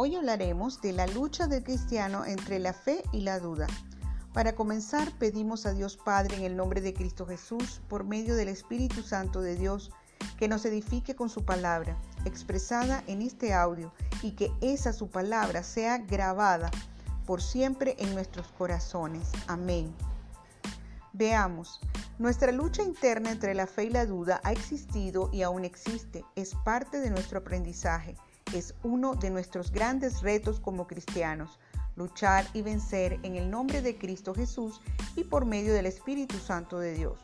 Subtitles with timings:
[0.00, 3.66] Hoy hablaremos de la lucha del cristiano entre la fe y la duda.
[4.32, 8.46] Para comenzar, pedimos a Dios Padre en el nombre de Cristo Jesús, por medio del
[8.46, 9.90] Espíritu Santo de Dios,
[10.36, 13.92] que nos edifique con su palabra, expresada en este audio,
[14.22, 16.70] y que esa su palabra sea grabada
[17.26, 19.32] por siempre en nuestros corazones.
[19.48, 19.92] Amén.
[21.12, 21.80] Veamos,
[22.20, 26.54] nuestra lucha interna entre la fe y la duda ha existido y aún existe, es
[26.64, 28.14] parte de nuestro aprendizaje,
[28.54, 31.58] es uno de nuestros grandes retos como cristianos,
[31.96, 34.80] luchar y vencer en el nombre de Cristo Jesús
[35.16, 37.18] y por medio del Espíritu Santo de Dios.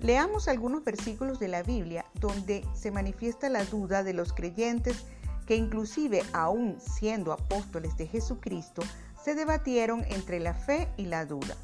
[0.00, 5.04] Leamos algunos versículos de la Biblia donde se manifiesta la duda de los creyentes
[5.46, 8.82] que inclusive aún siendo apóstoles de Jesucristo,
[9.22, 11.56] se debatieron entre la fe y la duda.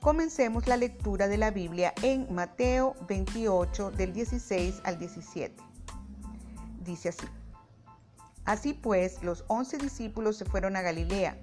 [0.00, 5.54] Comencemos la lectura de la Biblia en Mateo 28 del 16 al 17.
[6.84, 7.39] Dice así.
[8.44, 11.38] Así pues, los once discípulos se fueron a Galilea,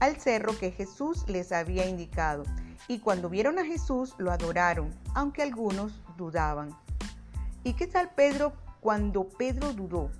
[0.00, 2.44] al cerro que Jesús les había indicado,
[2.88, 6.76] y cuando vieron a Jesús lo adoraron, aunque algunos dudaban.
[7.64, 10.10] ¿Y qué tal Pedro cuando Pedro dudó?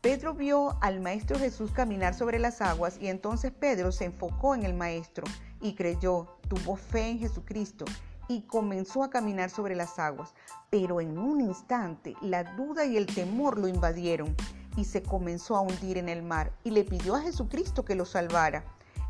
[0.00, 4.62] Pedro vio al Maestro Jesús caminar sobre las aguas y entonces Pedro se enfocó en
[4.62, 5.24] el Maestro
[5.60, 7.84] y creyó, tuvo fe en Jesucristo
[8.26, 10.32] y comenzó a caminar sobre las aguas.
[10.70, 14.34] Pero en un instante la duda y el temor lo invadieron
[14.76, 18.04] y se comenzó a hundir en el mar y le pidió a Jesucristo que lo
[18.04, 18.64] salvara.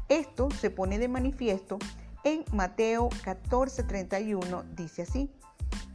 [0.08, 1.78] Esto se pone de manifiesto
[2.24, 5.30] en Mateo 14:31, dice así.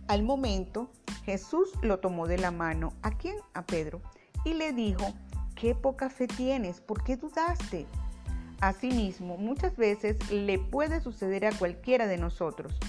[0.08, 0.92] Al momento,
[1.24, 2.94] Jesús lo tomó de la mano.
[3.02, 3.36] ¿A quién?
[3.54, 4.02] A Pedro.
[4.44, 5.14] Y le dijo,
[5.56, 7.88] qué poca fe tienes, ¿por qué dudaste?
[8.62, 12.80] Asimismo, muchas veces le puede suceder a cualquiera de nosotros.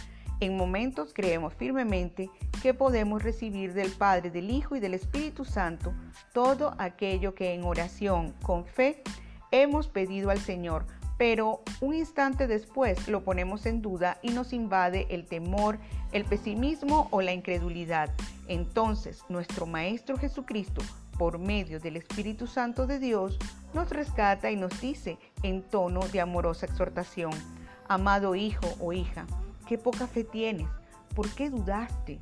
[0.41, 2.31] En momentos creemos firmemente
[2.63, 5.95] que podemos recibir del Padre, del Hijo y del Espíritu Santo
[6.33, 9.03] todo aquello que en oración, con fe,
[9.51, 15.07] hemos pedido al Señor, pero un instante después lo ponemos en duda y nos invade
[15.11, 15.79] el temor,
[16.13, 18.11] el pesimismo o la incredulidad.
[18.49, 20.83] Entonces, nuestro Maestro Jesucristo
[21.17, 23.39] por medio del Espíritu Santo de Dios,
[23.75, 27.33] nos rescata y nos dice en tono de amorosa exhortación,
[27.89, 29.27] amado hijo o hija,
[29.67, 30.69] qué poca fe tienes,
[31.15, 32.21] ¿por qué dudaste?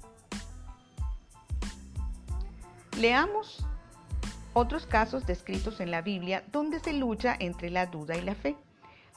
[2.99, 3.65] Leamos
[4.53, 8.57] otros casos descritos en la Biblia donde se lucha entre la duda y la fe.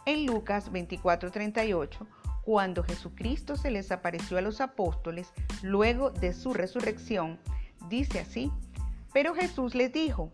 [0.05, 2.07] En Lucas 24:38,
[2.43, 7.39] cuando Jesucristo se les apareció a los apóstoles luego de su resurrección,
[7.89, 8.51] dice así,
[9.13, 10.31] pero Jesús les dijo,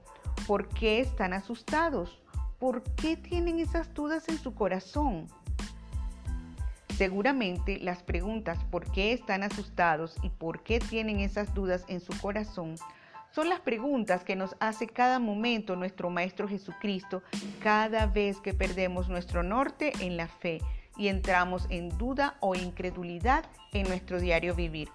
[0.48, 2.22] ¿por qué están asustados?
[2.60, 5.28] ¿Por qué tienen esas dudas en su corazón?
[7.04, 12.18] Seguramente las preguntas ¿por qué están asustados y por qué tienen esas dudas en su
[12.22, 12.76] corazón?
[13.30, 17.22] Son las preguntas que nos hace cada momento nuestro Maestro Jesucristo
[17.62, 20.62] cada vez que perdemos nuestro norte en la fe
[20.96, 23.44] y entramos en duda o incredulidad
[23.74, 24.88] en nuestro diario vivir.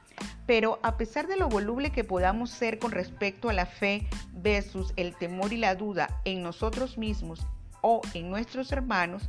[0.46, 4.94] Pero a pesar de lo voluble que podamos ser con respecto a la fe versus
[4.96, 7.46] el temor y la duda en nosotros mismos
[7.82, 9.28] o en nuestros hermanos,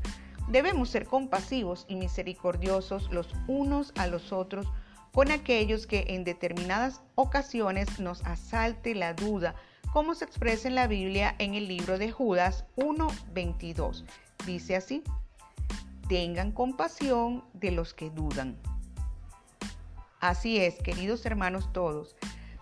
[0.49, 4.67] debemos ser compasivos y misericordiosos los unos a los otros
[5.13, 9.55] con aquellos que en determinadas ocasiones nos asalte la duda,
[9.91, 14.03] como se expresa en la Biblia en el libro de Judas 1.22.
[14.45, 15.03] Dice así,
[16.07, 18.57] tengan compasión de los que dudan.
[20.19, 22.15] Así es, queridos hermanos todos,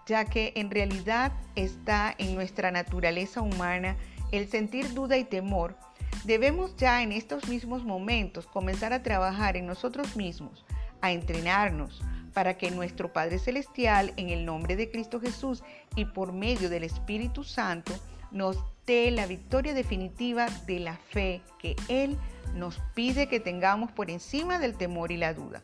[0.06, 3.98] ya que en realidad está en nuestra naturaleza humana
[4.32, 5.76] el sentir duda y temor,
[6.24, 10.66] debemos ya en estos mismos momentos comenzar a trabajar en nosotros mismos,
[11.02, 12.02] a entrenarnos,
[12.34, 15.64] para que nuestro Padre Celestial, en el nombre de Cristo Jesús
[15.96, 17.94] y por medio del Espíritu Santo,
[18.32, 22.18] nos dé la victoria definitiva de la fe que Él
[22.54, 25.64] nos pide que tengamos por encima del temor y la duda.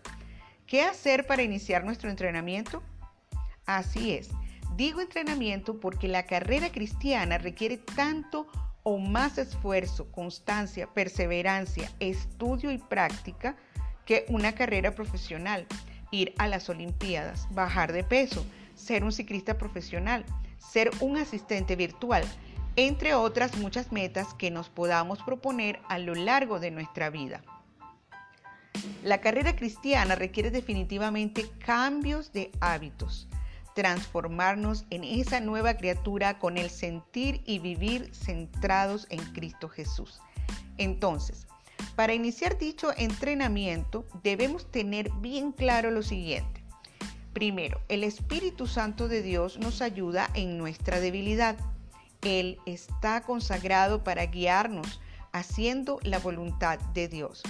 [0.66, 2.82] ¿Qué hacer para iniciar nuestro entrenamiento?
[3.66, 4.32] Así es,
[4.76, 8.48] digo entrenamiento porque la carrera cristiana requiere tanto
[8.84, 13.56] o más esfuerzo, constancia, perseverancia, estudio y práctica
[14.06, 15.66] que una carrera profesional.
[16.12, 18.46] Ir a las Olimpiadas, bajar de peso,
[18.76, 20.26] ser un ciclista profesional,
[20.58, 22.24] ser un asistente virtual,
[22.76, 27.42] entre otras muchas metas que nos podamos proponer a lo largo de nuestra vida.
[29.04, 33.28] La carrera cristiana requiere definitivamente cambios de hábitos,
[33.76, 40.20] transformarnos en esa nueva criatura con el sentir y vivir centrados en Cristo Jesús.
[40.78, 41.48] Entonces,
[41.96, 46.64] para iniciar dicho entrenamiento debemos tener bien claro lo siguiente.
[47.34, 51.58] Primero, el Espíritu Santo de Dios nos ayuda en nuestra debilidad
[52.22, 55.02] Él está consagrado para guiarnos
[55.34, 57.42] haciendo la voluntad de Dios.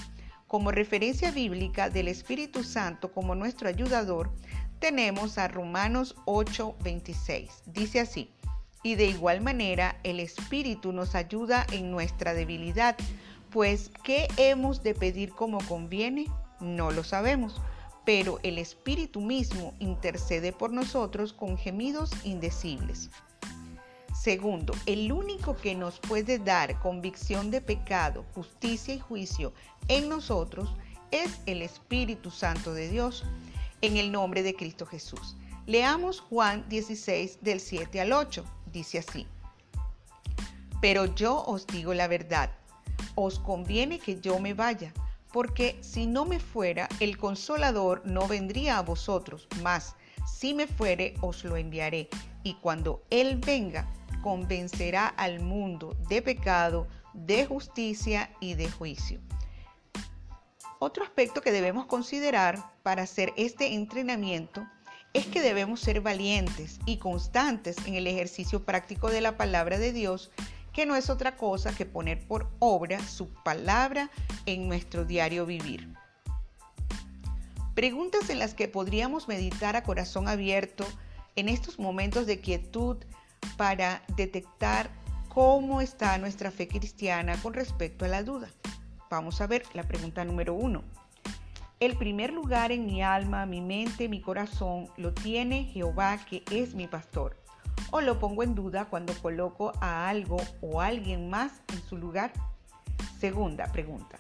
[0.48, 4.32] Como referencia bíblica del Espíritu Santo como nuestro ayudador,
[4.84, 7.64] tenemos a Romanos 8:26.
[7.68, 8.30] Dice así,
[8.84, 12.98] y de igual manera el Espíritu nos ayuda en nuestra debilidad,
[13.50, 16.26] pues ¿qué hemos de pedir como conviene?
[16.60, 17.62] No lo sabemos,
[18.04, 23.10] pero el Espíritu mismo intercede por nosotros con gemidos indecibles.
[24.14, 29.54] Segundo, el único que nos puede dar convicción de pecado, justicia y juicio
[29.88, 30.76] en nosotros
[31.12, 33.24] es el Espíritu Santo de Dios,
[33.84, 35.36] en el nombre de Cristo Jesús.
[35.68, 38.44] Leamos Juan 16 del 7 al 8.
[38.72, 39.28] Dice así.
[40.82, 42.50] Pero yo os digo la verdad,
[43.16, 44.94] os conviene que yo me vaya,
[45.34, 49.96] porque si no me fuera, el consolador no vendría a vosotros, mas
[50.26, 52.10] si me fuere, os lo enviaré.
[52.44, 53.92] Y cuando Él venga,
[54.22, 59.20] convencerá al mundo de pecado, de justicia y de juicio.
[60.86, 64.68] Otro aspecto que debemos considerar para hacer este entrenamiento
[65.14, 69.94] es que debemos ser valientes y constantes en el ejercicio práctico de la palabra de
[69.94, 70.30] Dios,
[70.74, 74.12] que no es otra cosa que poner por obra su palabra
[74.46, 75.88] en nuestro diario vivir.
[77.76, 80.86] Preguntas en las que podríamos meditar a corazón abierto
[81.38, 82.98] en estos momentos de quietud
[83.56, 84.90] para detectar
[85.30, 88.50] cómo está nuestra fe cristiana con respecto a la duda.
[89.14, 90.82] Vamos a ver la pregunta número uno.
[91.80, 96.74] El primer lugar en mi alma, mi mente, mi corazón lo tiene Jehová que es
[96.74, 97.38] mi pastor.
[97.92, 102.34] O lo pongo en duda cuando coloco a algo o alguien más en su lugar.
[103.20, 104.18] Segunda pregunta.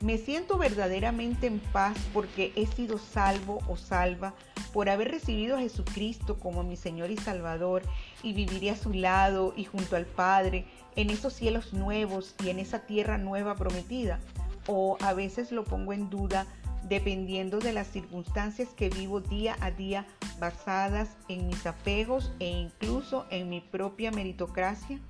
[0.00, 4.32] ¿Me siento verdaderamente en paz porque he sido salvo o salva
[4.72, 7.82] por haber recibido a Jesucristo como mi Señor y Salvador
[8.22, 12.60] y viviré a su lado y junto al Padre en esos cielos nuevos y en
[12.60, 14.20] esa tierra nueva prometida.
[14.68, 16.46] O a veces lo pongo en duda
[16.84, 20.06] dependiendo de las circunstancias que vivo día a día
[20.38, 25.00] basadas en mis apegos e incluso en mi propia meritocracia.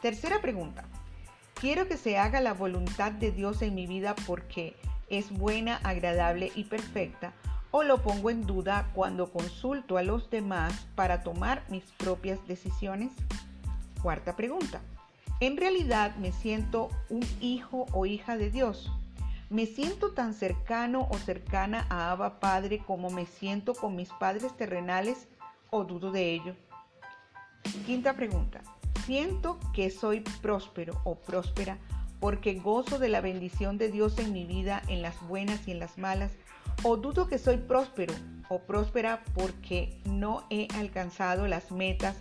[0.00, 0.84] Tercera pregunta.
[1.60, 4.74] Quiero que se haga la voluntad de Dios en mi vida porque
[5.10, 7.34] es buena, agradable y perfecta
[7.70, 13.12] o lo pongo en duda cuando consulto a los demás para tomar mis propias decisiones?
[14.02, 14.80] Cuarta pregunta.
[15.40, 18.90] ¿En realidad me siento un hijo o hija de Dios?
[19.50, 24.56] ¿Me siento tan cercano o cercana a Abba Padre como me siento con mis padres
[24.56, 25.28] terrenales
[25.70, 26.54] o dudo de ello?
[27.86, 28.62] Quinta pregunta.
[29.10, 31.78] ¿Siento que soy próspero o próspera
[32.20, 35.80] porque gozo de la bendición de Dios en mi vida en las buenas y en
[35.80, 36.30] las malas
[36.84, 38.14] o dudo que soy próspero
[38.48, 42.18] o próspera porque no he alcanzado las metas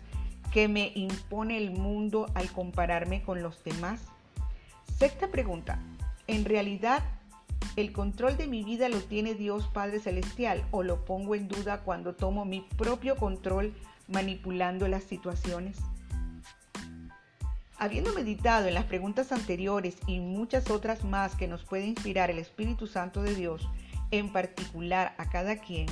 [0.51, 4.07] que me impone el mundo al compararme con los demás?
[4.97, 5.77] Sexta pregunta.
[6.25, 7.03] ¿En realidad
[7.75, 11.81] el control de mi vida lo tiene Dios Padre Celestial o lo pongo en duda
[11.81, 13.75] cuando tomo mi propio control
[14.07, 15.77] manipulando las situaciones?
[17.81, 22.37] Habiendo meditado en las preguntas anteriores y muchas otras más que nos puede inspirar el
[22.37, 23.69] Espíritu Santo de Dios,
[24.11, 25.85] en particular a cada quien,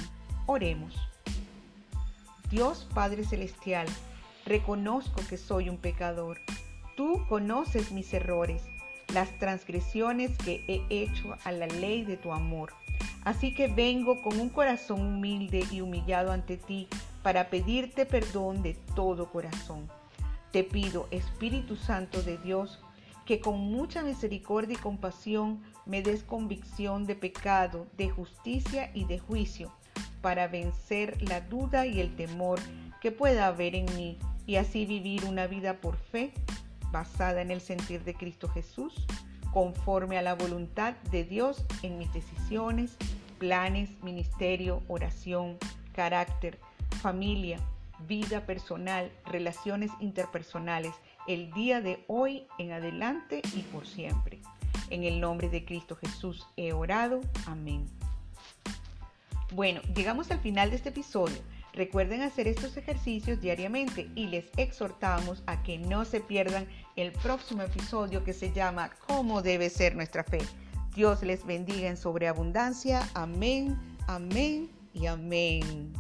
[0.48, 0.94] oremos.
[2.50, 3.88] Dios Padre Celestial,
[4.46, 6.42] reconozco que soy un pecador.
[6.98, 8.64] Tú conoces mis errores,
[9.14, 12.74] las transgresiones que he hecho a la ley de tu amor.
[13.24, 16.90] Así que vengo con un corazón humilde y humillado ante ti
[17.24, 19.90] para pedirte perdón de todo corazón.
[20.52, 22.80] Te pido, Espíritu Santo de Dios,
[23.26, 29.20] que con mucha misericordia y compasión me des convicción de pecado, de justicia y de
[29.20, 29.72] juicio,
[30.22, 32.60] para vencer la duda y el temor
[33.02, 36.32] que pueda haber en mí y así vivir una vida por fe,
[36.92, 39.06] basada en el sentir de Cristo Jesús,
[39.52, 42.96] conforme a la voluntad de Dios en mis decisiones,
[43.40, 45.58] planes, ministerio, oración,
[45.94, 46.60] carácter,
[47.02, 47.60] familia,
[48.08, 50.94] vida personal, relaciones interpersonales
[51.28, 54.42] el día de hoy en adelante y por siempre.
[54.90, 57.22] En el nombre de Cristo Jesús he orado.
[57.46, 57.86] Amén.
[59.54, 61.38] Bueno, llegamos al final de este episodio.
[61.74, 67.62] Recuerden hacer estos ejercicios diariamente y les exhortamos a que no se pierdan el próximo
[67.62, 70.40] episodio que se llama ¿Cómo debe ser nuestra fe?
[70.96, 73.08] Dios les bendiga en sobreabundancia.
[73.14, 73.78] Amén,
[74.08, 75.94] amén y amén.